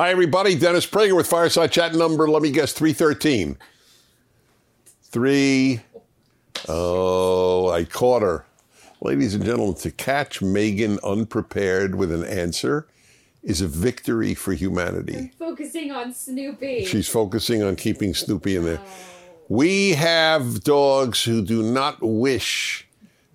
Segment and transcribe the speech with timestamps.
[0.00, 0.54] Hi, everybody.
[0.54, 3.58] Dennis Prager with Fireside Chat number, let me guess, 313.
[5.02, 5.80] Three.
[6.70, 8.46] Oh, I caught her.
[9.02, 12.86] Ladies and gentlemen, to catch Megan unprepared with an answer
[13.42, 15.32] is a victory for humanity.
[15.38, 16.86] Focusing on Snoopy.
[16.86, 18.80] She's focusing on keeping Snoopy in there.
[18.82, 18.90] Oh.
[19.50, 22.88] We have dogs who do not wish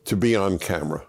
[0.05, 1.03] to be on camera.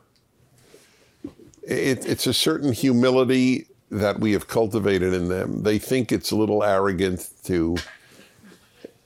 [1.62, 5.62] It, it's a certain humility that we have cultivated in them.
[5.62, 7.76] They think it's a little arrogant to.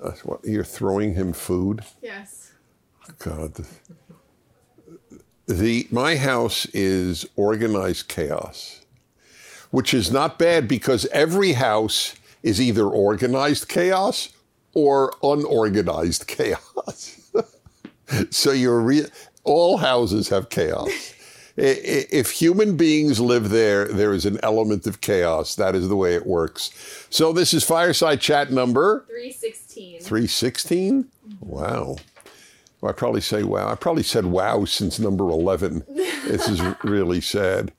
[0.03, 1.83] Uh, what, you're throwing him food?
[2.03, 2.53] yes.
[3.19, 3.55] God.
[5.47, 8.85] The my house is organized chaos,
[9.71, 14.29] which is not bad because every house is either organized chaos
[14.75, 17.33] or unorganized chaos.
[18.31, 19.09] so you're re-
[19.45, 20.89] all houses have chaos.
[21.63, 25.55] If human beings live there, there is an element of chaos.
[25.57, 26.71] That is the way it works.
[27.11, 30.01] So this is Fireside Chat number 316.
[30.01, 31.07] 316?
[31.41, 31.97] Wow.
[32.81, 33.71] Well, I probably say wow.
[33.71, 35.85] I probably said wow since number 11.
[36.27, 37.73] this is really sad.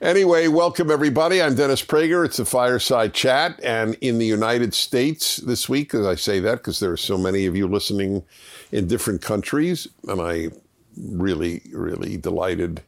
[0.00, 1.42] Anyway, welcome everybody.
[1.42, 2.24] I'm Dennis Prager.
[2.24, 3.58] It's a fireside chat.
[3.64, 7.18] And in the United States this week, as I say that because there are so
[7.18, 8.22] many of you listening
[8.70, 10.50] in different countries, and I
[10.96, 12.82] really, really delighted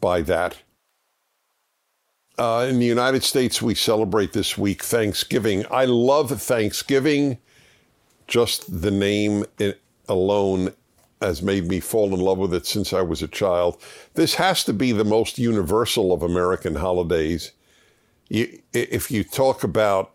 [0.00, 0.56] by that.
[2.38, 5.66] Uh, in the United States, we celebrate this week Thanksgiving.
[5.70, 7.38] I love Thanksgiving.
[8.26, 9.44] Just the name
[10.08, 10.72] alone
[11.20, 13.82] has made me fall in love with it since I was a child.
[14.14, 17.52] This has to be the most universal of American holidays.
[18.28, 20.12] You, if you talk about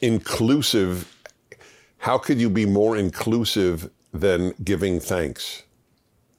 [0.00, 1.14] inclusive,
[1.98, 5.64] how could you be more inclusive than giving thanks?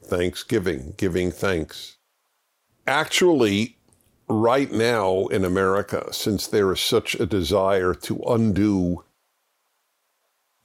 [0.03, 1.98] Thanksgiving, giving thanks.
[2.89, 3.77] Actually,
[4.27, 9.03] right now in America, since there is such a desire to undo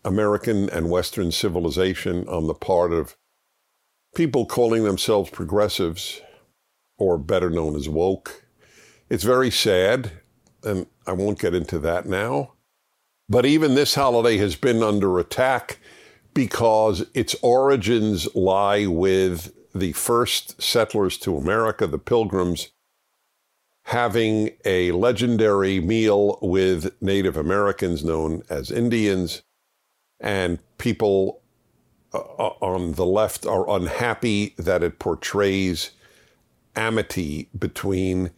[0.06, 3.14] American and Western civilization on the part of
[4.14, 6.22] people calling themselves progressives,
[6.97, 8.47] or better known as woke.
[9.10, 10.10] It's very sad,
[10.62, 12.54] and I won't get into that now.
[13.28, 15.78] But even this holiday has been under attack
[16.32, 22.71] because its origins lie with the first settlers to America, the Pilgrims,
[23.85, 29.43] having a legendary meal with Native Americans known as Indians
[30.21, 31.43] and people
[32.15, 35.91] uh, on the left are unhappy that it portrays
[36.77, 38.31] amity between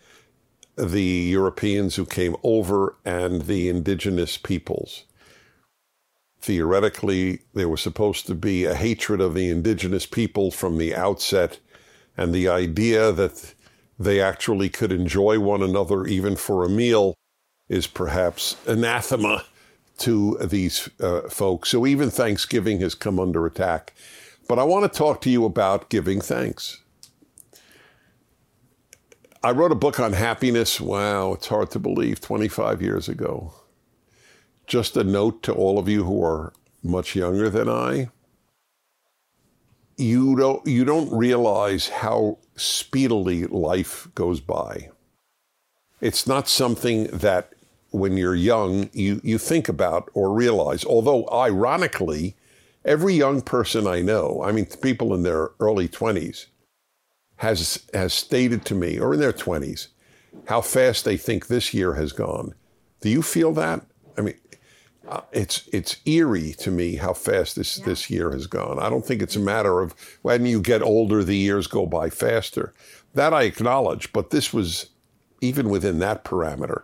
[0.77, 5.05] the Europeans who came over and the indigenous peoples.
[6.47, 11.59] Theoretically, there was supposed to be a hatred of the indigenous people from the outset,
[12.17, 13.53] and the idea that
[13.99, 17.15] they actually could enjoy one another even for a meal
[17.69, 19.45] is perhaps anathema
[19.99, 21.71] to these uh, folks.
[21.71, 23.93] So even Thanksgiving has come under attack.
[24.49, 26.81] But I want to talk to you about giving thanks.
[29.43, 30.81] I wrote a book on happiness.
[30.81, 33.53] Wow, it's hard to believe, 25 years ago.
[34.66, 38.09] Just a note to all of you who are much younger than I.
[39.97, 44.91] You don't, you don't realize how speedily life goes by.
[46.00, 47.55] It's not something that
[47.91, 50.84] when you're young, you, you think about or realize.
[50.84, 52.37] Although, ironically,
[52.84, 56.47] every young person I know, I mean, people in their early 20s,
[57.37, 59.88] has, has stated to me, or in their 20s,
[60.47, 62.55] how fast they think this year has gone.
[63.00, 63.84] Do you feel that?
[64.16, 64.34] I mean,
[65.09, 68.78] uh, it's it's eerie to me how fast this this year has gone.
[68.78, 72.11] I don't think it's a matter of when you get older, the years go by
[72.11, 72.72] faster.
[73.15, 74.91] That I acknowledge, but this was
[75.41, 76.83] even within that parameter.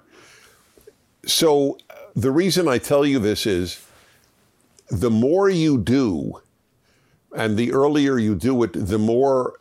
[1.26, 1.78] So
[2.14, 3.84] the reason I tell you this is
[4.88, 6.40] the more you do,
[7.36, 9.54] and the earlier you do it, the more.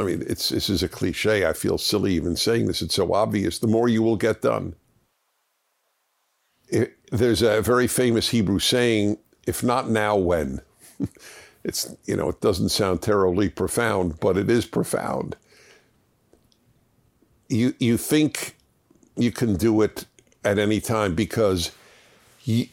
[0.00, 1.46] I mean, it's this is a cliche.
[1.46, 2.82] I feel silly even saying this.
[2.82, 3.58] It's so obvious.
[3.58, 4.74] The more you will get done.
[6.68, 10.60] It, there's a very famous Hebrew saying, "If not now, when?"
[11.64, 15.36] it's you know, it doesn't sound terribly profound, but it is profound.
[17.48, 18.56] You you think
[19.16, 20.06] you can do it
[20.44, 21.72] at any time because
[22.44, 22.68] you,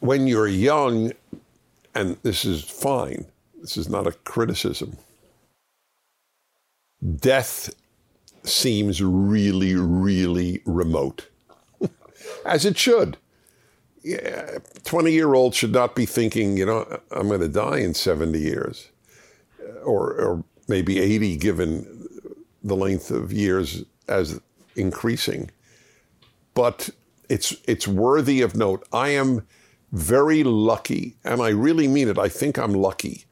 [0.00, 1.12] when you're young,
[1.94, 3.26] and this is fine,
[3.60, 4.96] this is not a criticism,
[7.16, 7.74] death
[8.44, 11.28] seems really, really remote,
[12.46, 13.16] as it should.
[14.08, 17.92] Yeah, 20 year old should not be thinking, you know, I'm going to die in
[17.92, 18.88] 70 years
[19.62, 22.08] uh, or, or maybe 80, given
[22.64, 24.40] the length of years as
[24.76, 25.50] increasing.
[26.54, 26.88] But
[27.28, 28.88] it's it's worthy of note.
[28.94, 29.46] I am
[29.92, 32.18] very lucky, and I really mean it.
[32.18, 33.26] I think I'm lucky.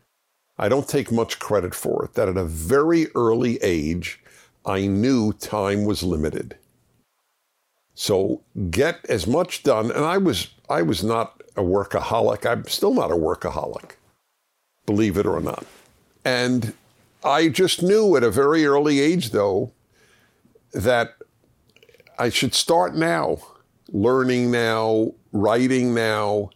[0.59, 2.15] I don't take much credit for it.
[2.15, 4.21] That at a very early age,
[4.67, 6.59] I knew time was limited.
[7.97, 9.91] So get as much done.
[9.91, 12.49] And I was I was not a workaholic.
[12.49, 13.93] I'm still not a workaholic,
[14.85, 15.65] believe it or not.
[16.25, 16.75] And
[17.25, 19.73] I just knew at a very early age, though,
[20.73, 21.17] that
[22.19, 23.39] I should start now,
[23.89, 26.51] learning now, writing now.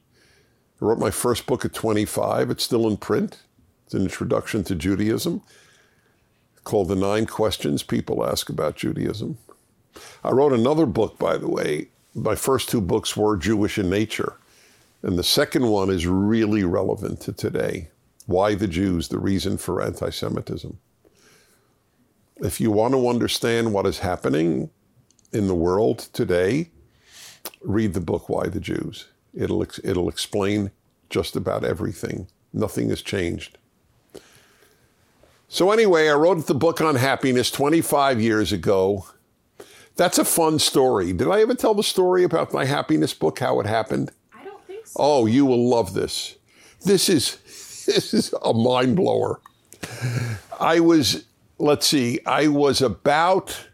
[0.81, 2.51] I wrote my first book at 25.
[2.51, 3.39] It's still in print.
[3.87, 5.43] It's an introduction to Judaism
[6.65, 9.39] called The Nine Questions People Ask About Judaism.
[10.25, 11.89] I wrote another book, by the way.
[12.15, 14.37] My first two books were Jewish in nature.
[15.03, 17.89] And the second one is really relevant to today.
[18.27, 19.09] Why the Jews?
[19.09, 20.79] The reason for anti Semitism.
[22.37, 24.71] If you want to understand what is happening
[25.33, 26.71] in the world today,
[27.63, 29.07] read the book Why the Jews.
[29.35, 30.71] It'll, it'll explain
[31.09, 32.29] just about everything.
[32.53, 33.59] Nothing has changed.
[35.49, 39.07] So, anyway, I wrote the book on happiness 25 years ago.
[39.97, 41.13] That's a fun story.
[41.13, 44.11] Did I ever tell the story about my happiness book, how it happened?
[44.33, 44.97] I don't think so.
[44.99, 46.37] Oh, you will love this.
[46.85, 47.37] This is
[47.87, 49.41] this is a mind blower.
[50.59, 51.25] I was,
[51.59, 53.67] let's see, I was about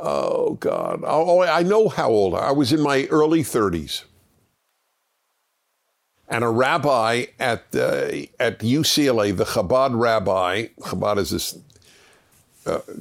[0.00, 1.02] oh God.
[1.04, 2.34] Oh, oh I know how old.
[2.34, 4.04] I was in my early 30s.
[6.28, 11.56] And a rabbi at the, at UCLA, the Chabad rabbi, Chabad is this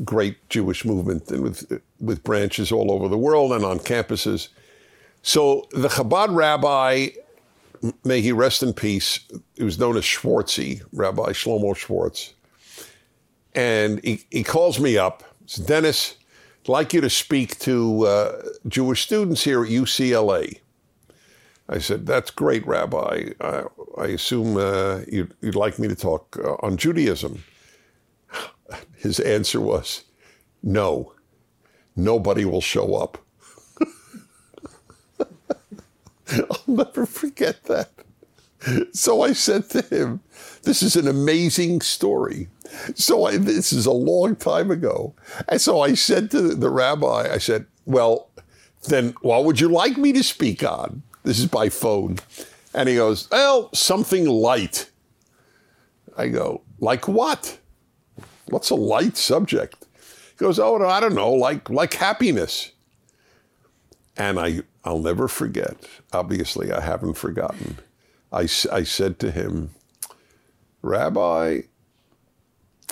[0.03, 4.49] great Jewish movement with with branches all over the world and on campuses.
[5.21, 7.07] So the Chabad rabbi,
[8.03, 9.19] may he rest in peace,
[9.55, 12.33] he was known as Schwartzie, Rabbi Shlomo Schwartz.
[13.55, 16.15] And he, he calls me up, says, Dennis,
[16.63, 20.59] I'd like you to speak to uh, Jewish students here at UCLA.
[21.67, 23.29] I said, That's great, Rabbi.
[23.41, 23.63] I,
[23.97, 27.43] I assume uh, you'd, you'd, like me to talk uh, on Judaism.
[29.05, 30.03] His answer was,
[30.63, 31.13] No,
[31.95, 33.19] nobody will show up.
[36.31, 37.91] I'll never forget that.
[38.93, 40.21] So I said to him,
[40.63, 42.47] This is an amazing story.
[42.95, 45.13] So I, this is a long time ago.
[45.47, 48.31] And so I said to the rabbi, I said, Well,
[48.87, 51.03] then what would you like me to speak on?
[51.21, 52.17] This is by phone.
[52.73, 54.89] And he goes, Well, something light.
[56.17, 57.59] I go, Like what?
[58.47, 59.85] What's a light subject?
[60.37, 62.71] He goes, Oh, I don't know, like, like happiness.
[64.17, 65.75] And I, I'll never forget.
[66.13, 67.79] Obviously, I haven't forgotten.
[68.31, 69.71] I, I said to him,
[70.81, 71.61] Rabbi,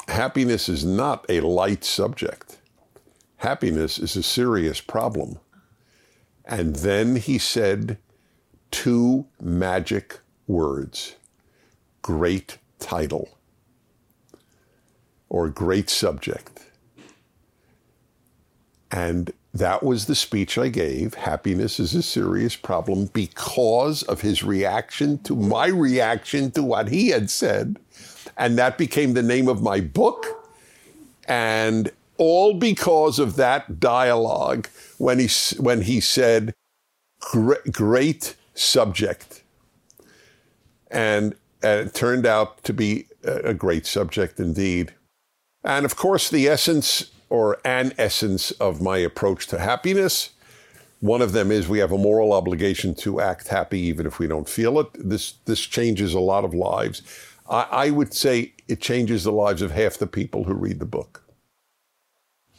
[0.07, 2.59] happiness is not a light subject.
[3.37, 5.39] Happiness is a serious problem.
[6.45, 7.97] And then he said
[8.71, 11.15] two magic words
[12.01, 13.37] great title
[15.33, 16.61] or great subject.
[18.91, 21.15] And that was the speech I gave.
[21.15, 27.09] Happiness is a serious problem because of his reaction to my reaction to what he
[27.09, 27.77] had said.
[28.37, 30.23] And that became the name of my book.
[31.27, 34.67] And all because of that dialogue
[34.99, 36.53] when he, when he said,
[37.71, 39.41] great subject.
[40.91, 44.93] And, and it turned out to be a great subject indeed.
[45.63, 50.31] And of course, the essence or an essence of my approach to happiness.
[50.99, 54.27] One of them is we have a moral obligation to act happy even if we
[54.27, 54.87] don't feel it.
[54.93, 57.01] This this changes a lot of lives.
[57.49, 60.85] I, I would say it changes the lives of half the people who read the
[60.85, 61.23] book.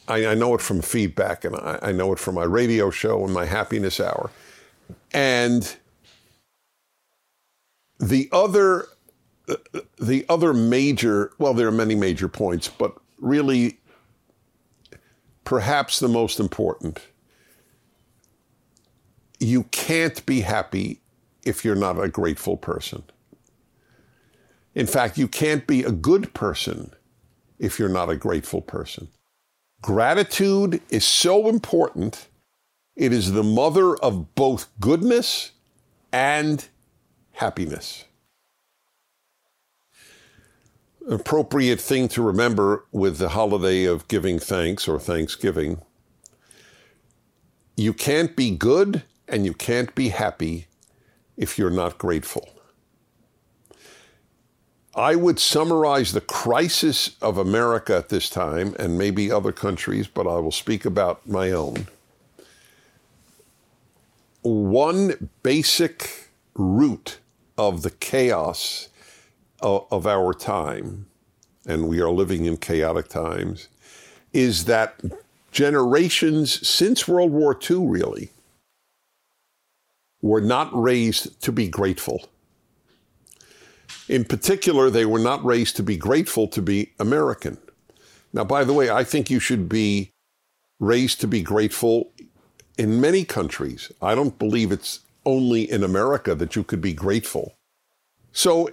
[0.07, 3.23] I, I know it from feedback, and I, I know it from my radio show
[3.23, 4.29] and my happiness hour.
[5.13, 5.75] And
[7.99, 8.87] the other
[9.99, 13.79] the other major well there are many major points but really
[15.45, 16.99] perhaps the most important.
[19.39, 21.01] You can't be happy
[21.43, 23.03] if you're not a grateful person.
[24.73, 26.91] In fact, you can't be a good person
[27.59, 29.07] if you're not a grateful person.
[29.81, 32.27] Gratitude is so important.
[32.95, 35.51] It is the mother of both goodness
[36.11, 36.67] and
[37.33, 38.04] happiness
[41.09, 45.81] appropriate thing to remember with the holiday of giving thanks or Thanksgiving.
[47.77, 50.67] You can't be good and you can't be happy
[51.37, 52.49] if you're not grateful.
[54.95, 60.27] I would summarize the crisis of America at this time, and maybe other countries, but
[60.27, 61.87] I will speak about my own.
[64.45, 67.19] one basic root
[67.57, 68.89] of the chaos
[69.61, 71.07] of, our time,
[71.65, 73.67] and we are living in chaotic times,
[74.33, 74.99] is that
[75.51, 78.29] generations since World War II, really,
[80.21, 82.27] were not raised to be grateful.
[84.07, 87.57] In particular, they were not raised to be grateful to be American.
[88.33, 90.11] Now, by the way, I think you should be
[90.79, 92.11] raised to be grateful
[92.77, 93.91] in many countries.
[94.01, 97.55] I don't believe it's only in America that you could be grateful.
[98.31, 98.69] So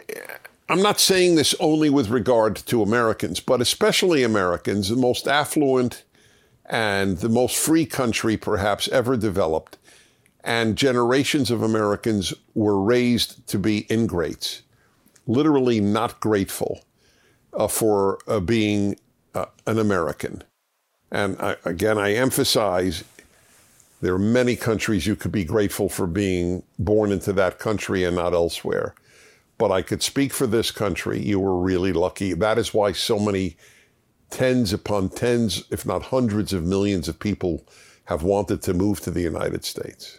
[0.73, 6.03] I'm not saying this only with regard to Americans, but especially Americans, the most affluent
[6.65, 9.77] and the most free country perhaps ever developed.
[10.43, 14.63] And generations of Americans were raised to be ingrates,
[15.27, 16.81] literally not grateful
[17.53, 18.99] uh, for uh, being
[19.35, 20.43] uh, an American.
[21.11, 23.05] And I, again, I emphasize
[24.01, 28.17] there are many countries you could be grateful for being born into that country and
[28.17, 28.95] not elsewhere.
[29.63, 31.21] But I could speak for this country.
[31.21, 32.33] You were really lucky.
[32.33, 33.57] That is why so many
[34.29, 37.65] tens upon tens, if not hundreds of millions of people
[38.07, 40.19] have wanted to move to the United States.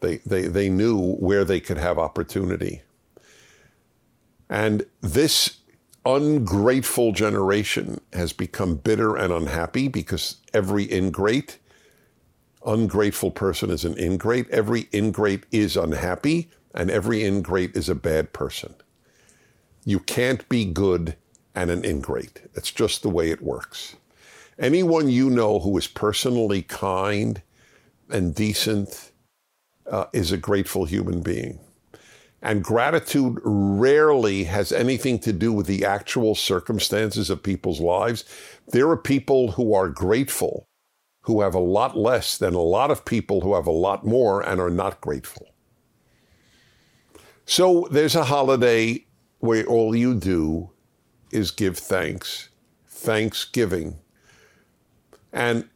[0.00, 2.82] They, they, they knew where they could have opportunity.
[4.50, 5.60] And this
[6.04, 11.58] ungrateful generation has become bitter and unhappy because every ingrate
[12.66, 14.50] ungrateful person is an ingrate.
[14.50, 18.74] Every ingrate is unhappy, and every ingrate is a bad person.
[19.84, 21.16] You can't be good
[21.54, 22.42] and an ingrate.
[22.54, 23.96] It's just the way it works.
[24.58, 27.42] Anyone you know who is personally kind
[28.10, 29.12] and decent
[29.90, 31.58] uh, is a grateful human being.
[32.42, 38.24] And gratitude rarely has anything to do with the actual circumstances of people's lives.
[38.68, 40.68] There are people who are grateful
[41.22, 44.42] who have a lot less than a lot of people who have a lot more
[44.42, 45.48] and are not grateful.
[47.46, 49.06] So there's a holiday
[49.38, 50.70] where all you do
[51.30, 52.48] is give thanks,
[52.88, 53.98] thanksgiving.
[55.32, 55.68] And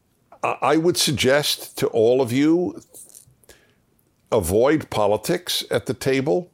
[0.42, 2.80] I would suggest to all of you
[4.32, 6.50] avoid politics at the table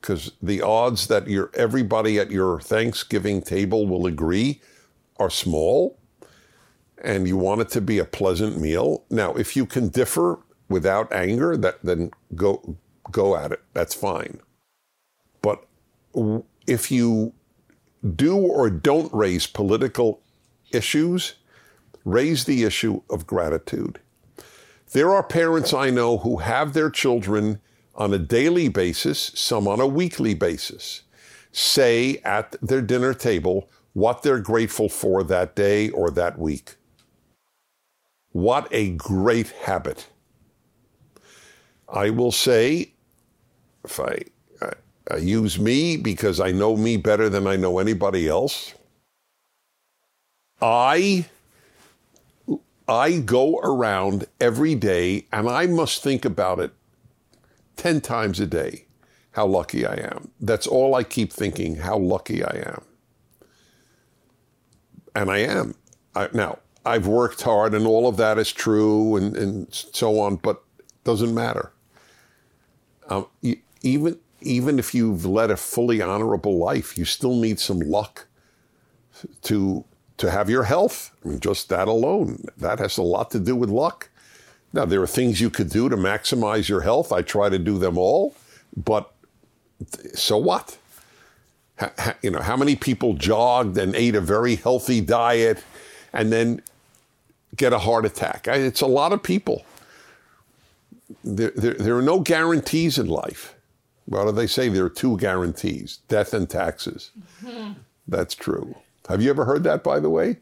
[0.00, 4.60] because the odds that your everybody at your Thanksgiving table will agree
[5.18, 5.98] are small
[7.02, 9.04] and you want it to be a pleasant meal.
[9.10, 10.38] Now, if you can differ
[10.68, 12.76] without anger, that then go
[13.10, 13.62] go at it.
[13.72, 14.40] That's fine.
[15.42, 15.64] But
[16.66, 17.32] if you
[18.14, 20.20] do or don't raise political
[20.72, 21.34] issues,
[22.04, 24.00] raise the issue of gratitude.
[24.92, 27.60] There are parents I know who have their children
[27.94, 31.02] on a daily basis, some on a weekly basis,
[31.52, 36.76] say at their dinner table what they're grateful for that day or that week.
[38.30, 40.08] What a great habit.
[41.88, 42.92] I will say,
[43.88, 44.18] if I,
[44.60, 44.72] I,
[45.14, 48.74] I, use me because I know me better than I know anybody else,
[50.60, 51.26] I
[52.88, 56.72] I go around every day and I must think about it
[57.76, 58.86] 10 times a day
[59.32, 60.30] how lucky I am.
[60.40, 62.82] That's all I keep thinking, how lucky I am.
[65.14, 65.74] And I am.
[66.14, 70.36] I, now, I've worked hard and all of that is true and, and so on,
[70.36, 70.62] but
[71.04, 71.72] doesn't matter.
[73.10, 73.26] Um,
[73.82, 78.26] even even if you've led a fully honorable life, you still need some luck
[79.42, 79.84] to
[80.18, 81.14] to have your health.
[81.24, 84.10] I mean, just that alone, that has a lot to do with luck.
[84.72, 87.12] Now, there are things you could do to maximize your health.
[87.12, 88.34] I try to do them all,
[88.76, 89.12] but
[90.14, 90.76] so what?
[92.22, 95.62] you know, how many people jogged and ate a very healthy diet
[96.12, 96.60] and then
[97.56, 98.46] get a heart attack.
[98.48, 99.64] It's a lot of people.
[101.24, 103.54] There, there, there are no guarantees in life.
[104.08, 104.68] What do they say?
[104.70, 107.10] There are two guarantees death and taxes.
[108.08, 108.74] That's true.
[109.08, 110.38] Have you ever heard that, by the way?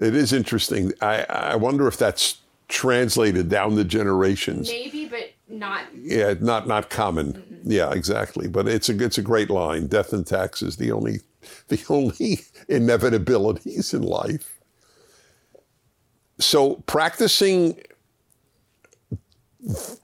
[0.00, 0.92] It is interesting.
[1.00, 2.38] I, I wonder if that's
[2.68, 4.68] translated down the generations.
[4.68, 5.84] Maybe, but not.
[5.96, 7.32] Yeah, not not common.
[7.32, 7.72] Mm-hmm.
[7.72, 8.46] Yeah, exactly.
[8.46, 9.88] But it's a it's a great line.
[9.88, 11.20] Death and taxes the only
[11.68, 12.12] the only
[12.68, 14.60] inevitabilities in life.
[16.38, 17.80] So, practicing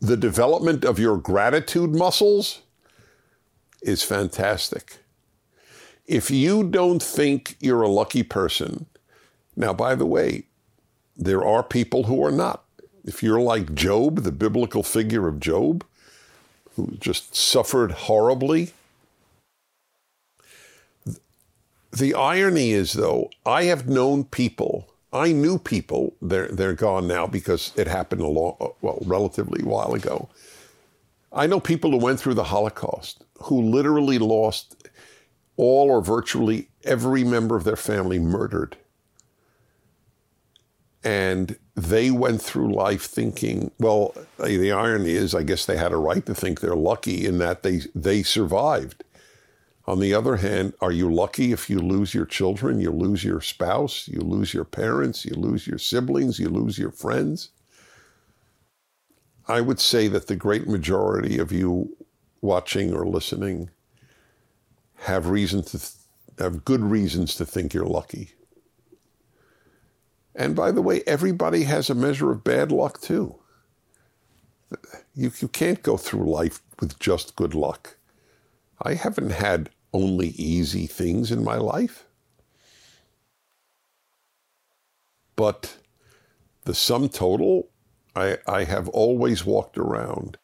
[0.00, 2.62] the development of your gratitude muscles
[3.82, 4.98] is fantastic.
[6.06, 8.86] If you don't think you're a lucky person,
[9.56, 10.44] now, by the way,
[11.16, 12.64] there are people who are not.
[13.04, 15.84] If you're like Job, the biblical figure of Job,
[16.74, 18.72] who just suffered horribly,
[21.90, 27.26] the irony is, though, I have known people I knew people, they're, they're gone now
[27.26, 30.28] because it happened a long, well, relatively a while ago.
[31.32, 34.88] I know people who went through the Holocaust who literally lost
[35.56, 38.76] all or virtually every member of their family murdered.
[41.04, 45.96] And they went through life thinking, well, the irony is, I guess they had a
[45.96, 49.04] right to think they're lucky in that they, they survived.
[49.86, 53.40] On the other hand, are you lucky if you lose your children, you lose your
[53.40, 57.50] spouse, you lose your parents, you lose your siblings, you lose your friends?
[59.46, 61.96] I would say that the great majority of you
[62.40, 63.70] watching or listening
[64.96, 65.92] have reason to th-
[66.40, 68.30] have good reasons to think you're lucky.
[70.34, 73.36] And by the way, everybody has a measure of bad luck too.
[75.14, 77.96] You, you can't go through life with just good luck.
[78.82, 82.04] I haven't had only easy things in my life.
[85.36, 85.78] But
[86.64, 87.70] the sum total,
[88.14, 90.36] I, I have always walked around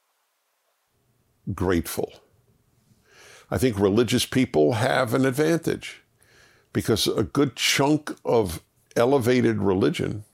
[1.55, 2.11] grateful.
[3.51, 6.03] I think religious people have an advantage
[6.73, 8.63] because a good chunk of
[8.97, 10.25] elevated religion,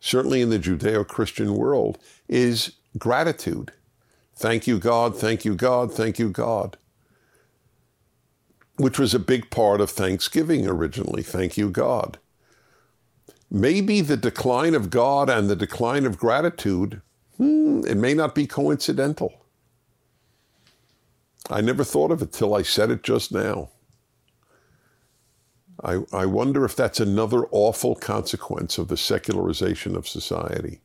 [0.00, 3.72] certainly in the Judeo Christian world, is gratitude.
[4.34, 6.78] Thank you, God, thank you, God, thank you, God
[8.76, 11.22] which was a big part of Thanksgiving originally.
[11.22, 12.18] Thank you, God.
[13.50, 17.00] Maybe the decline of God and the decline of gratitude,
[17.36, 19.44] hmm, it may not be coincidental.
[21.48, 23.70] I never thought of it till I said it just now.
[25.84, 30.80] I, I wonder if that's another awful consequence of the secularization of society,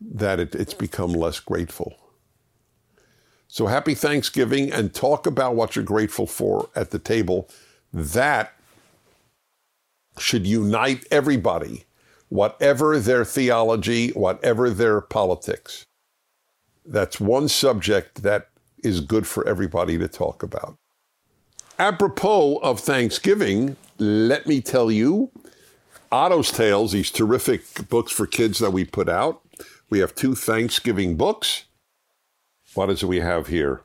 [0.00, 1.96] that it, it's become less grateful.
[3.52, 7.48] So happy Thanksgiving and talk about what you're grateful for at the table.
[7.92, 8.52] That
[10.20, 11.84] should unite everybody,
[12.28, 15.84] whatever their theology, whatever their politics.
[16.86, 18.50] That's one subject that
[18.84, 20.76] is good for everybody to talk about.
[21.76, 25.32] Apropos of Thanksgiving, let me tell you
[26.12, 29.42] Otto's Tales, these terrific books for kids that we put out.
[29.90, 31.64] We have two Thanksgiving books.
[32.74, 33.82] What is it we have here?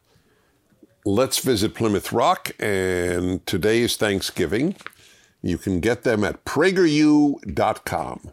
[1.06, 4.76] Let's visit Plymouth Rock, and today is Thanksgiving.
[5.42, 8.32] You can get them at prageru.com.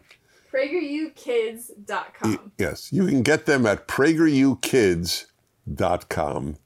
[0.53, 2.51] PragerUkids.com.
[2.57, 6.57] Yes, you can get them at pragerukids.com.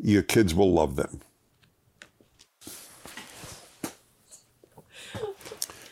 [0.00, 1.20] Your kids will love them.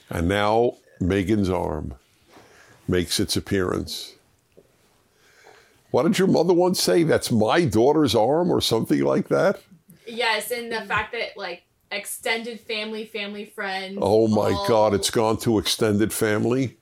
[0.08, 1.94] And now Megan's arm
[2.86, 4.14] makes its appearance.
[5.96, 7.04] What did your mother once say?
[7.04, 9.62] That's my daughter's arm or something like that?
[10.06, 13.96] Yes, and the fact that like extended family, family friends.
[14.02, 16.76] Oh my all- God, it's gone to extended family.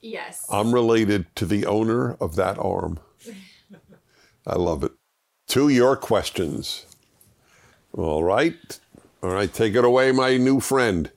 [0.00, 0.46] Yes.
[0.48, 3.00] I'm related to the owner of that arm.
[4.46, 4.92] I love it.
[5.48, 6.86] To your questions.
[7.98, 8.78] All right.
[9.24, 11.10] All right, take it away, my new friend.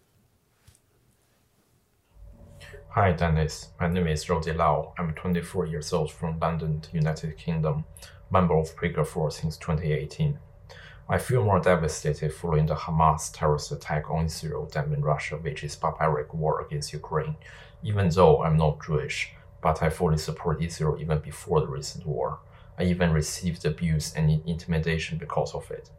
[3.01, 3.69] Hi, Dennis.
[3.79, 4.93] My name is Rosie Lau.
[4.97, 7.85] I'm 24 years old from London, United Kingdom,
[8.29, 10.37] member of Prager Force since 2018.
[11.07, 15.63] I feel more devastated following the Hamas terrorist attack on Israel than in Russia, which
[15.63, 17.37] is barbaric war against Ukraine.
[17.83, 19.31] Even though I'm not Jewish,
[19.61, 22.39] but I fully support Israel even before the recent war.
[22.77, 25.89] I even received abuse and intimidation because of it.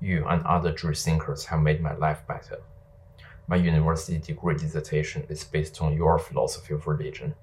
[0.00, 2.60] You and other Jewish thinkers have made my life better.
[3.48, 7.34] My university degree dissertation is based on your philosophy of religion.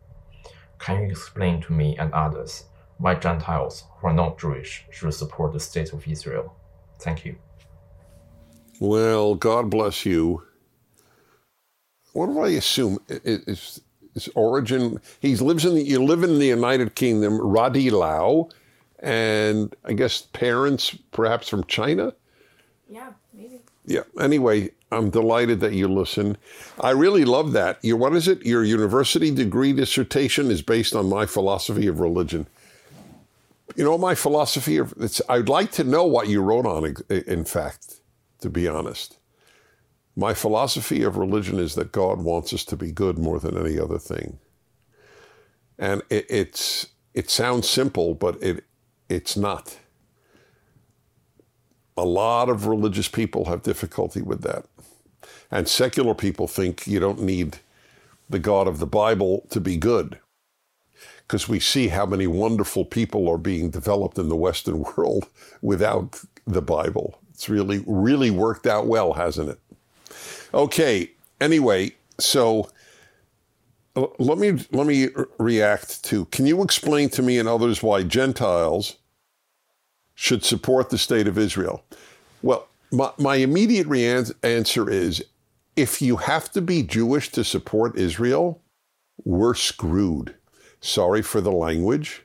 [0.79, 2.65] Can you explain to me and others
[2.97, 6.55] why Gentiles who are not Jewish should support the state of Israel?
[6.99, 7.35] Thank you.
[8.79, 10.43] Well, God bless you.
[12.11, 12.99] What do I assume?
[13.09, 13.81] I- i- Is
[14.13, 14.99] his origin?
[15.21, 15.81] He lives in the.
[15.83, 18.49] You live in the United Kingdom, Radi Lau,
[18.99, 22.13] and I guess parents perhaps from China.
[22.89, 23.22] yeah, maybe.
[23.85, 24.03] Yeah.
[24.19, 26.37] Anyway, I'm delighted that you listen.
[26.79, 27.83] I really love that.
[27.83, 28.45] Your what is it?
[28.45, 32.47] Your university degree dissertation is based on my philosophy of religion.
[33.75, 35.21] You know my philosophy of it's.
[35.27, 36.95] I'd like to know what you wrote on.
[37.09, 38.01] In fact,
[38.41, 39.17] to be honest,
[40.15, 43.79] my philosophy of religion is that God wants us to be good more than any
[43.79, 44.37] other thing.
[45.79, 48.63] And it, it's it sounds simple, but it
[49.09, 49.79] it's not.
[51.97, 54.65] A lot of religious people have difficulty with that.
[55.51, 57.57] And secular people think you don't need
[58.29, 60.19] the God of the Bible to be good.
[61.27, 65.27] Because we see how many wonderful people are being developed in the Western world
[65.61, 67.19] without the Bible.
[67.33, 69.59] It's really, really worked out well, hasn't it?
[70.53, 72.69] Okay, anyway, So
[73.95, 76.25] uh, let me let me react to.
[76.25, 78.97] Can you explain to me and others why Gentiles
[80.15, 81.83] should support the state of Israel?
[82.41, 84.05] Well, my, my immediate re-
[84.43, 85.23] answer is
[85.75, 88.61] if you have to be Jewish to support Israel,
[89.23, 90.35] we're screwed.
[90.81, 92.23] Sorry for the language.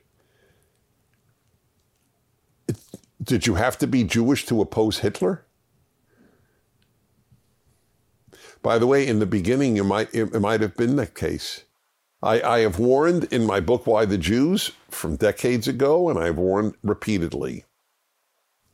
[3.22, 5.44] Did you have to be Jewish to oppose Hitler?
[8.62, 11.64] By the way, in the beginning, you might, it might have been the case.
[12.22, 16.37] I, I have warned in my book, Why the Jews, from decades ago, and I've
[16.37, 17.64] warned repeatedly.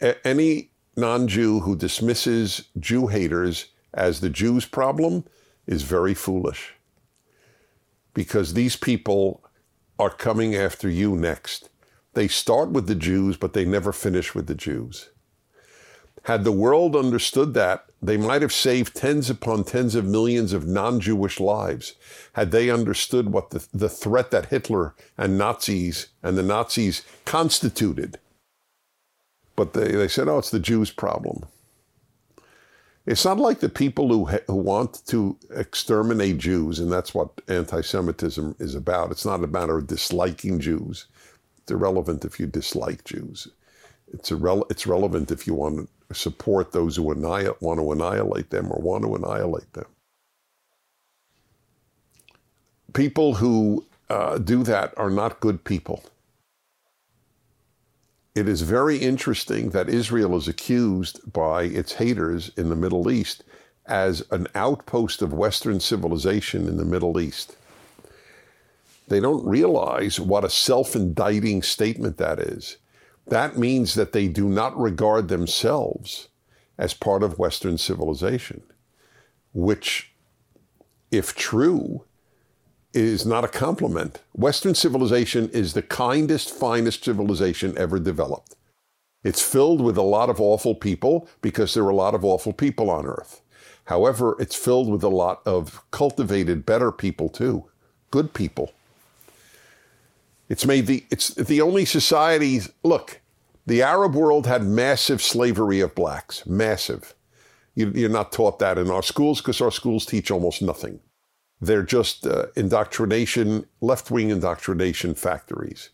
[0.01, 5.25] A- any non Jew who dismisses Jew haters as the Jews' problem
[5.67, 6.75] is very foolish.
[8.13, 9.43] Because these people
[9.99, 11.69] are coming after you next.
[12.15, 15.11] They start with the Jews, but they never finish with the Jews.
[16.25, 20.67] Had the world understood that, they might have saved tens upon tens of millions of
[20.67, 21.95] non Jewish lives.
[22.33, 28.19] Had they understood what the, the threat that Hitler and Nazis and the Nazis constituted.
[29.57, 31.45] But they, they said, oh, it's the Jews' problem.
[33.07, 37.83] It's not like the people who, who want to exterminate Jews, and that's what anti
[37.83, 39.11] Semitism is about.
[39.11, 41.07] It's not a matter of disliking Jews.
[41.59, 43.49] It's irrelevant if you dislike Jews.
[44.13, 48.73] It's, irre- it's relevant if you want to support those who want to annihilate them
[48.73, 49.87] or want to annihilate them.
[52.95, 56.05] People who uh, do that are not good people.
[58.35, 63.45] It is very interesting that Israel is accused by its haters in the Middle East
[63.87, 67.57] as an outpost of Western civilization in the Middle East.
[69.07, 72.79] They don't realize what a self indicting statement that is.
[73.29, 76.29] That means that they do not regard themselves
[76.77, 78.63] as part of Western civilization,
[79.53, 80.13] which,
[81.13, 82.05] if true,
[82.95, 84.21] is not a compliment.
[84.33, 88.57] Western civilization is the kindest, finest civilization ever developed.
[89.23, 92.53] It's filled with a lot of awful people because there are a lot of awful
[92.53, 93.41] people on earth.
[93.87, 97.65] However, it's filled with a lot of cultivated, better people too,
[98.11, 98.73] good people.
[100.49, 102.61] It's made the it's the only society.
[102.83, 103.21] Look,
[103.67, 107.15] the Arab world had massive slavery of blacks, massive.
[107.75, 111.01] You, you're not taught that in our schools because our schools teach almost nothing.
[111.65, 115.91] They're just uh, indoctrination, left wing indoctrination factories.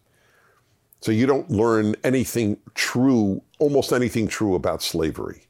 [1.01, 5.47] So you don't learn anything true, almost anything true about slavery.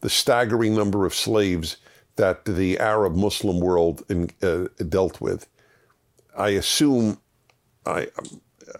[0.00, 1.78] The staggering number of slaves
[2.16, 5.48] that the Arab Muslim world in, uh, dealt with,
[6.36, 7.18] I assume,
[7.86, 8.08] I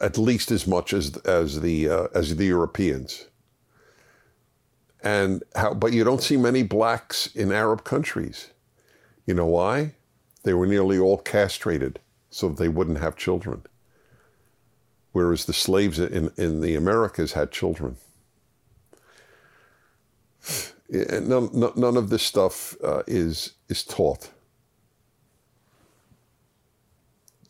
[0.00, 3.26] at least as much as as the uh, as the Europeans.
[5.02, 8.50] And how, but you don't see many blacks in Arab countries.
[9.26, 9.94] You know why?
[10.44, 11.98] They were nearly all castrated
[12.30, 13.62] so that they wouldn't have children.
[15.12, 17.96] Whereas the slaves in, in the Americas had children.
[20.90, 24.30] None, none of this stuff uh, is, is taught.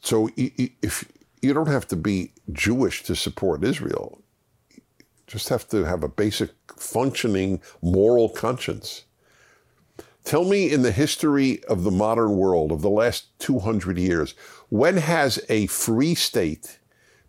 [0.00, 1.04] So if
[1.42, 4.22] you don't have to be Jewish to support Israel,
[5.26, 9.04] just have to have a basic functioning moral conscience.
[10.24, 14.34] Tell me in the history of the modern world of the last 200 years,
[14.70, 16.78] when has a free state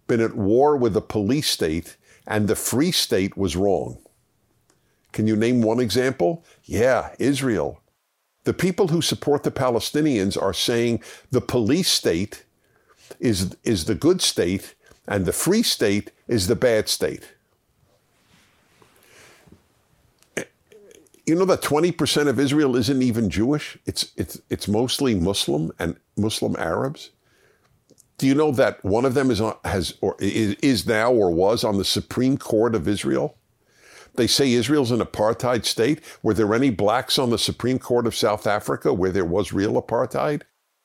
[0.07, 3.97] been at war with a police state and the free state was wrong?
[5.11, 6.45] Can you name one example?
[6.63, 7.81] Yeah, Israel.
[8.45, 12.45] The people who support the Palestinians are saying the police state
[13.19, 14.75] is, is the good state
[15.07, 17.34] and the free state is the bad state.
[21.25, 23.77] You know that 20% of Israel isn't even Jewish?
[23.85, 27.11] It's, it's, it's mostly Muslim and Muslim Arabs.
[28.17, 31.31] Do you know that one of them is on, has or is, is now or
[31.31, 33.37] was on the Supreme Court of Israel?
[34.15, 36.01] They say Israel's an apartheid state.
[36.23, 39.81] Were there any blacks on the Supreme Court of South Africa where there was real
[39.81, 40.43] apartheid?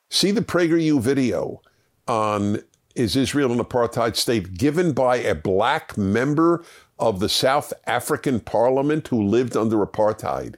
[0.09, 1.61] See the PragerU video
[2.07, 2.61] on
[2.95, 6.65] Is Israel an Apartheid State given by a black member
[7.01, 10.55] of the South African parliament who lived under apartheid.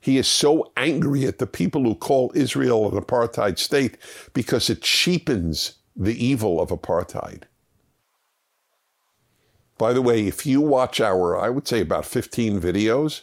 [0.00, 3.98] He is so angry at the people who call Israel an apartheid state
[4.32, 7.42] because it cheapens the evil of apartheid.
[9.78, 13.22] By the way, if you watch our, I would say about 15 videos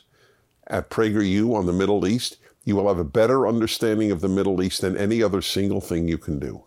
[0.67, 4.61] at PragerU on the Middle East, you will have a better understanding of the Middle
[4.61, 6.65] East than any other single thing you can do.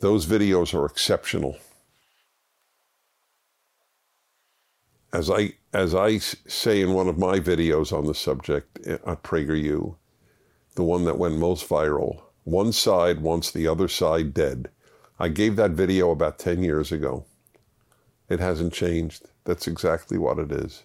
[0.00, 1.56] Those videos are exceptional.
[5.16, 9.12] As I, as I say in one of my videos on the subject uh, uh,
[9.12, 9.96] at PragerU,
[10.74, 12.24] the one that went most viral.
[12.44, 14.68] One side wants the other side dead.
[15.18, 17.24] I gave that video about 10 years ago.
[18.28, 19.30] It hasn't changed.
[19.44, 20.82] That's exactly what it is.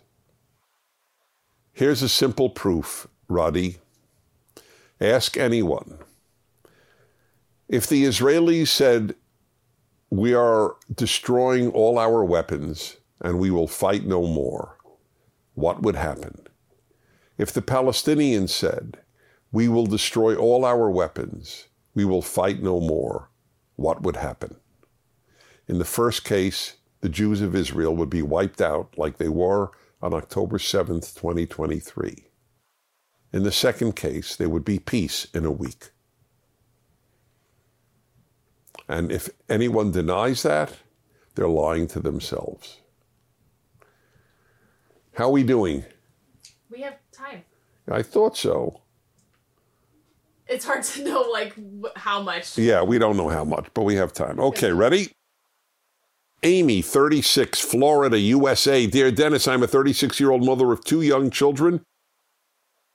[1.74, 3.80] Here's a simple proof, Roddy.
[5.02, 5.98] Ask anyone.
[7.67, 9.15] If the Israelis said,
[10.10, 14.78] We are destroying all our weapons and we will fight no more,
[15.54, 16.48] what would happen?
[17.38, 18.98] If the Palestinians said,
[19.52, 23.30] We will destroy all our weapons, we will fight no more,
[23.76, 24.58] what would happen?
[25.68, 29.72] In the first case, the Jews of Israel would be wiped out like they were
[30.02, 32.28] on October 7th, 2023.
[33.34, 35.92] In the second case, there would be peace in a week.
[38.88, 40.74] And if anyone denies that,
[41.36, 42.81] they're lying to themselves.
[45.13, 45.86] How are we doing?
[46.69, 47.43] We have time.
[47.89, 48.82] I thought so.
[50.47, 52.58] It's hard to know like wh- how much.
[52.58, 54.39] Yeah, we don't know how much, but we have time.
[54.39, 55.12] Okay, ready?
[56.43, 58.88] Amy, 36, Florida, USA.
[58.88, 61.82] Dear Dennis, I'm a 36 year old mother of two young children.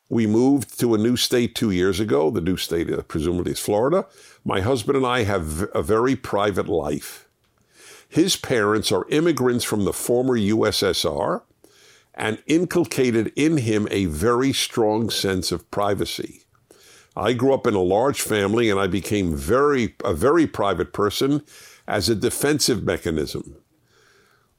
[0.09, 2.31] We moved to a new state two years ago.
[2.31, 4.07] The new state, uh, presumably, is Florida.
[4.45, 7.29] My husband and I have a very private life.
[8.09, 11.43] His parents are immigrants from the former USSR
[12.17, 16.43] and inculcated in him a very strong sense of privacy.
[17.17, 21.43] I grew up in a large family and I became very a very private person
[21.87, 23.57] as a defensive mechanism.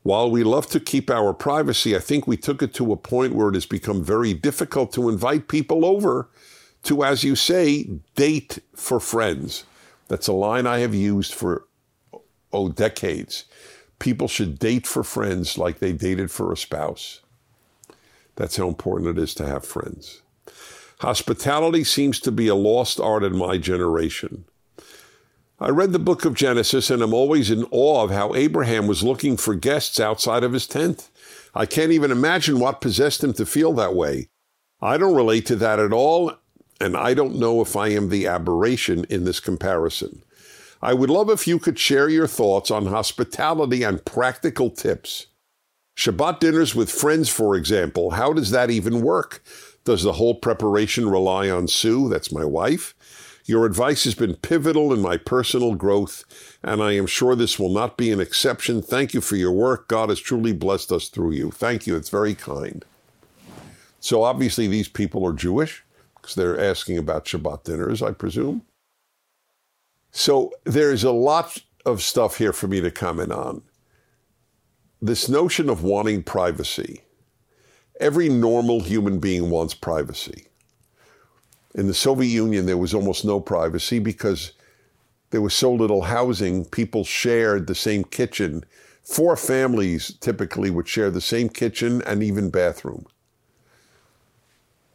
[0.03, 3.35] While we love to keep our privacy, I think we took it to a point
[3.35, 6.29] where it has become very difficult to invite people over
[6.83, 9.65] to, as you say, date for friends.
[10.07, 11.67] That's a line I have used for,
[12.53, 13.43] oh, decades.
[13.99, 17.19] People should date for friends like they dated for a spouse.
[18.37, 20.21] That's how important it is to have friends.
[20.99, 24.45] Hospitality seems to be a lost art in my generation.
[25.59, 29.03] I read the book of Genesis and I'm always in awe of how Abraham was
[29.03, 31.09] looking for guests outside of his tent.
[31.55, 34.29] I can't even imagine what possessed him to feel that way.
[34.81, 36.33] I don't relate to that at all,
[36.79, 40.21] and I don't know if I am the aberration in this comparison.
[40.79, 45.25] I would love if you could share your thoughts on hospitality and practical tips.
[45.97, 49.43] Shabbat dinners with friends, for example, how does that even work?
[49.83, 52.93] Does the whole preparation rely on Sue, that's my wife?
[53.45, 56.23] Your advice has been pivotal in my personal growth,
[56.61, 58.83] and I am sure this will not be an exception.
[58.83, 59.87] Thank you for your work.
[59.87, 61.49] God has truly blessed us through you.
[61.49, 61.95] Thank you.
[61.95, 62.85] It's very kind.
[63.99, 65.83] So obviously, these people are Jewish
[66.15, 68.63] because they're asking about Shabbat dinners, I presume.
[70.11, 73.63] So there's a lot of stuff here for me to comment on.
[75.01, 77.03] This notion of wanting privacy.
[77.99, 80.47] Every normal human being wants privacy.
[81.75, 84.53] In the Soviet Union, there was almost no privacy because
[85.29, 86.65] there was so little housing.
[86.65, 88.63] People shared the same kitchen.
[89.03, 93.05] Four families typically would share the same kitchen and even bathroom.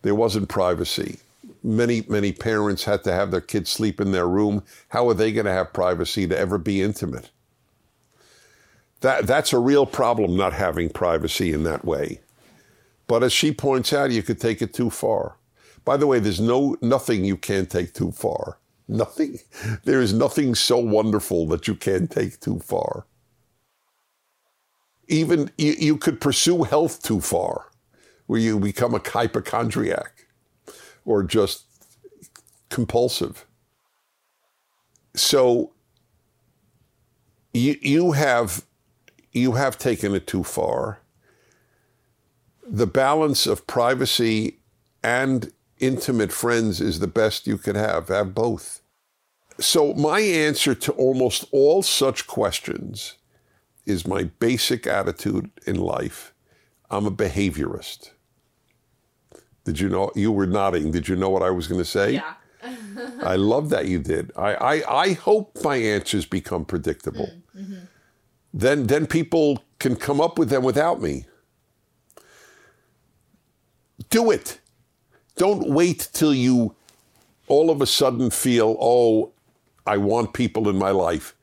[0.03, 1.21] There wasn't privacy.
[1.62, 4.65] Many, many parents had to have their kids sleep in their room.
[4.88, 7.31] How are they going to have privacy to ever be intimate?
[9.03, 12.21] That, that's a real problem, not having privacy in that way.
[13.09, 15.37] But as she points out, you could take it too far.
[15.85, 18.59] By the way, there's no nothing you can't take too far.
[18.88, 19.38] Nothing.
[19.85, 23.07] There is nothing so wonderful that you can't take too far.
[25.09, 27.71] Even you, you could pursue health too far,
[28.27, 30.27] where you become a hypochondriac
[31.05, 31.65] or just
[32.71, 33.47] compulsive.
[35.15, 35.73] So
[37.53, 38.65] you you have
[39.33, 41.01] you have taken it too far.
[42.66, 44.59] The balance of privacy
[45.03, 48.09] and intimate friends is the best you could have.
[48.09, 48.81] Have both.
[49.59, 53.16] So, my answer to almost all such questions
[53.85, 56.33] is my basic attitude in life.
[56.90, 58.11] I'm a behaviorist.
[59.64, 60.11] Did you know?
[60.14, 60.90] You were nodding.
[60.90, 62.14] Did you know what I was going to say?
[62.14, 62.35] Yeah.
[63.23, 64.31] I love that you did.
[64.37, 67.31] I, I, I hope my answers become predictable.
[67.57, 67.87] Mm-hmm.
[68.53, 71.25] Then, then people can come up with them without me.
[74.11, 74.61] Do it.
[75.37, 76.75] Don't wait till you
[77.49, 79.33] all of a sudden feel, oh,
[79.87, 81.35] I want people in my life.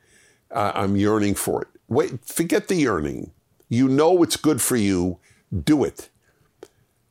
[0.52, 1.67] Uh, I'm yearning for it.
[1.88, 3.32] Wait, forget the yearning.
[3.67, 5.19] You know it's good for you.
[5.63, 6.10] Do it.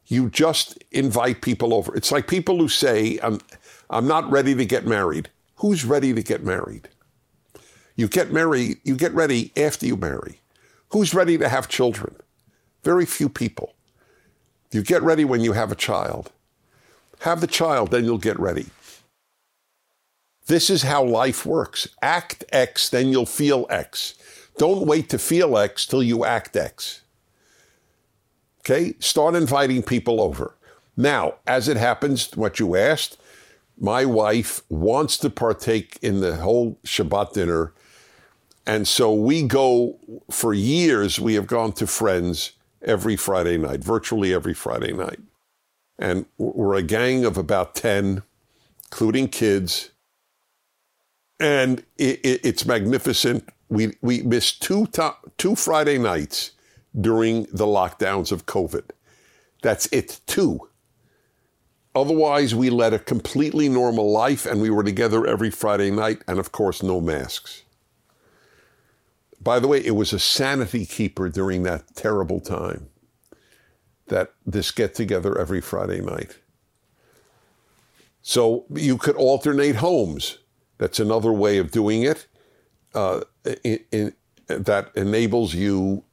[0.07, 1.95] You just invite people over.
[1.95, 3.41] It's like people who say, I'm,
[3.91, 5.29] I'm not ready to get married.
[5.57, 6.89] Who's ready to get married?
[7.99, 10.39] You get married, you get ready after you marry.
[10.91, 12.15] Who's ready to have children?
[12.85, 13.75] Very few people.
[14.71, 16.31] You get ready when you have a child.
[17.23, 18.67] Have the child, then you'll get ready.
[20.47, 21.89] This is how life works.
[22.01, 24.15] Act X, then you'll feel X.
[24.59, 27.01] Don't wait to feel X till you act X.
[28.61, 28.95] Okay?
[29.01, 30.55] Start inviting people over.
[30.97, 33.19] Now, as it happens, what you asked,
[33.77, 37.73] my wife wants to partake in the whole Shabbat dinner.
[38.69, 39.99] And so we go,
[40.31, 42.53] for years, we have gone to friends
[42.83, 45.21] every Friday night, virtually every Friday night.
[45.99, 48.23] And we're a gang of about 10,
[48.85, 49.91] including kids.
[51.41, 53.49] And it, it, it's magnificent.
[53.71, 54.87] We, we missed two,
[55.39, 56.51] two Friday nights
[57.01, 58.91] during the lockdowns of COVID.
[59.63, 60.69] That's it, two.
[61.95, 66.39] Otherwise, we led a completely normal life and we were together every Friday night, and
[66.39, 67.63] of course, no masks.
[69.49, 72.91] By the way, it was a sanity keeper during that terrible time
[74.09, 76.37] that this get together every Friday night.
[78.21, 80.37] So you could alternate homes.
[80.77, 82.27] That's another way of doing it.
[82.95, 83.23] Uh,
[83.65, 84.13] in, in,
[84.49, 86.05] that enables you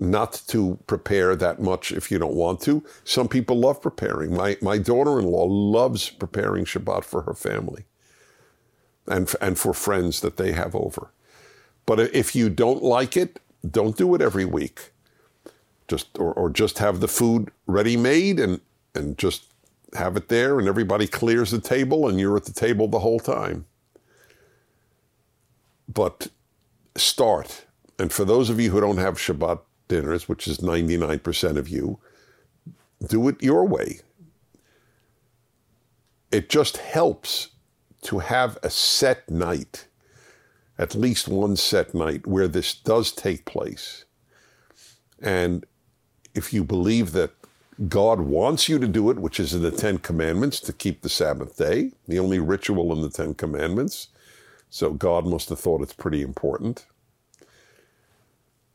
[0.00, 2.84] not to prepare that much if you don't want to.
[3.04, 4.34] Some people love preparing.
[4.34, 7.84] My, my daughter in law loves preparing Shabbat for her family
[9.06, 11.12] and, and for friends that they have over.
[11.86, 14.92] But if you don't like it, don't do it every week.
[15.88, 18.60] Just or, or just have the food ready made and,
[18.94, 19.52] and just
[19.94, 23.18] have it there and everybody clears the table and you're at the table the whole
[23.18, 23.66] time.
[25.92, 26.28] But
[26.96, 27.66] start.
[27.98, 31.98] And for those of you who don't have Shabbat dinners, which is 99% of you,
[33.08, 34.00] do it your way.
[36.30, 37.48] It just helps
[38.02, 39.86] to have a set night,
[40.80, 44.06] at least one set night, where this does take place.
[45.20, 45.66] And
[46.34, 47.32] if you believe that
[47.88, 51.10] God wants you to do it, which is in the Ten Commandments, to keep the
[51.10, 54.08] Sabbath day, the only ritual in the Ten Commandments,
[54.70, 56.86] so God must have thought it's pretty important,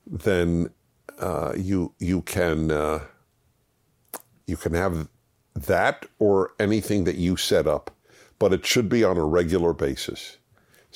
[0.06, 0.70] then
[1.20, 3.00] uh, you you can uh,
[4.46, 5.08] you can have
[5.56, 7.90] that or anything that you set up,
[8.38, 10.38] but it should be on a regular basis.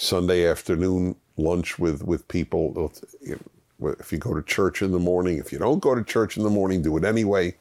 [0.01, 2.89] Sunday afternoon lunch with with people.
[3.21, 6.43] If you go to church in the morning, if you don't go to church in
[6.43, 7.57] the morning, do it anyway.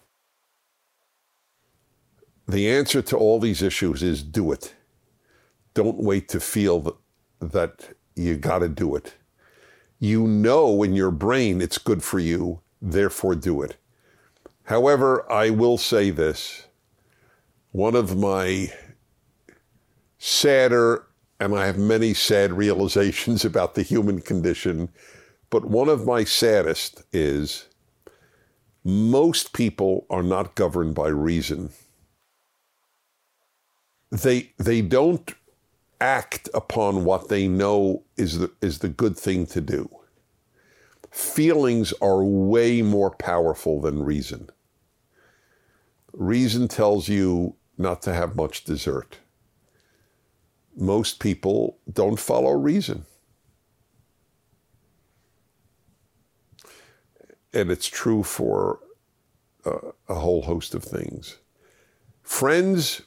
[2.46, 4.72] The answer to all these issues is do it.
[5.74, 6.96] Don't wait to feel
[7.40, 9.14] that, you got to do it.
[9.98, 13.74] You know in your brain it's good for you, therefore do it.
[14.62, 16.68] However, I will say this
[17.72, 18.72] one of my
[20.18, 21.07] sadder,
[21.40, 24.88] and I have many sad realizations about the human condition,
[25.50, 27.66] but one of my saddest is
[28.84, 31.70] most people are not governed by reason.
[34.10, 35.34] They, they don't
[36.00, 39.88] act upon what they know is the, is the good thing to do.
[41.10, 44.50] Feelings are way more powerful than reason.
[46.12, 49.18] Reason tells you not to have much dessert.
[50.78, 53.04] Most people don't follow reason.
[57.52, 58.80] And it's true for
[59.66, 61.38] uh, a whole host of things.
[62.22, 63.02] Friends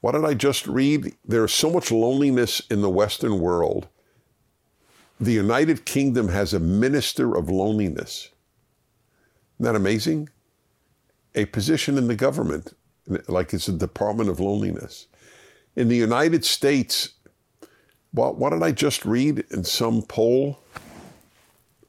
[0.00, 1.14] what did I just read?
[1.24, 3.88] There's so much loneliness in the Western world.
[5.20, 8.30] The United Kingdom has a minister of loneliness.
[9.56, 10.30] Isn't that amazing?
[11.34, 12.72] A position in the government,
[13.28, 15.06] like it's a Department of Loneliness.
[15.80, 17.14] In the United States,
[18.12, 20.60] what, what did I just read in some poll?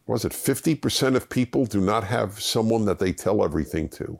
[0.07, 4.17] Was it 50% of people do not have someone that they tell everything to?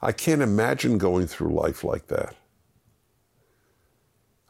[0.00, 2.34] I can't imagine going through life like that.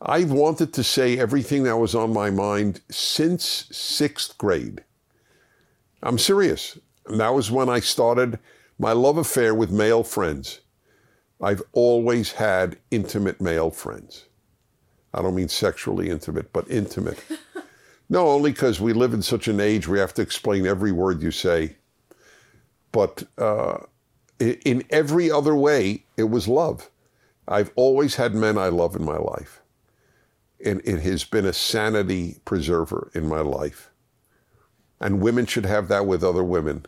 [0.01, 4.85] I've wanted to say everything that was on my mind since sixth grade.
[6.05, 6.79] I'm serious.
[7.07, 8.39] And that was when I started
[8.79, 10.61] my love affair with male friends.
[11.43, 14.27] I've always had intimate male friends.
[15.13, 17.23] I don't mean sexually intimate, but intimate.
[18.09, 21.23] no, only because we live in such an age we have to explain every word
[21.23, 21.77] you say.
[22.93, 23.79] But uh,
[24.39, 26.89] in every other way, it was love.
[27.49, 29.63] I've always had men I love in my life
[30.65, 33.91] and it has been a sanity preserver in my life.
[35.01, 36.87] And women should have that with other women.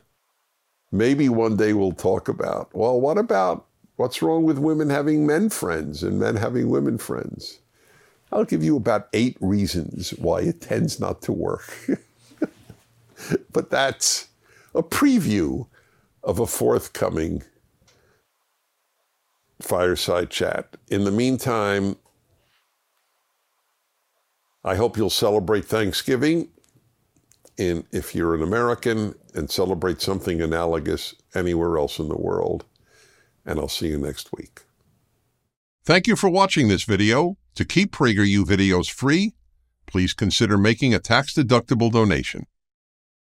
[0.92, 3.66] Maybe one day we'll talk about, well, what about
[3.96, 7.60] what's wrong with women having men friends and men having women friends?
[8.32, 11.88] I'll give you about eight reasons why it tends not to work.
[13.52, 14.28] but that's
[14.74, 15.66] a preview
[16.22, 17.42] of a forthcoming
[19.60, 20.76] fireside chat.
[20.88, 21.96] In the meantime,
[24.64, 26.48] I hope you'll celebrate Thanksgiving
[27.56, 32.64] in, if you're an American and celebrate something analogous anywhere else in the world.
[33.44, 34.62] And I'll see you next week.
[35.84, 37.36] Thank you for watching this video.
[37.56, 39.34] To keep PragerU videos free,
[39.86, 42.46] please consider making a tax-deductible donation.